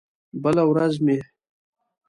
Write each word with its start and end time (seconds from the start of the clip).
بله 0.43 0.63
ورځ 0.69 0.93
مې 1.05 1.17